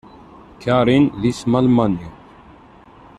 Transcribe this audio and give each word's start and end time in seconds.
Karin 0.63 1.05
d 1.21 1.23
isem 1.31 1.53
almani. 1.59 2.07